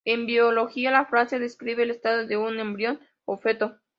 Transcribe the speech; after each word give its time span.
En 0.03 0.25
biología, 0.25 0.89
la 0.89 1.05
frase 1.05 1.37
describe 1.37 1.83
el 1.83 1.91
estado 1.91 2.25
de 2.25 2.35
un 2.35 2.59
embrión 2.59 2.99
o 3.25 3.37
feto. 3.37 3.77